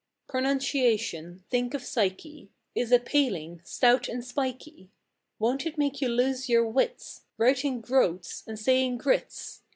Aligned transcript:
Pronunciation—think 0.29 1.75
of 1.75 1.83
psyche!— 1.83 2.49
Is 2.73 2.91
a 2.91 2.97
paling, 2.97 3.61
stout 3.63 4.07
and 4.09 4.25
spikey; 4.25 4.89
Won't 5.37 5.67
it 5.67 5.77
make 5.77 6.01
you 6.01 6.09
lose 6.09 6.49
your 6.49 6.65
wits, 6.67 7.21
Writing 7.37 7.81
"groats" 7.81 8.43
and 8.47 8.57
saying 8.57 8.97
groats? 8.97 9.61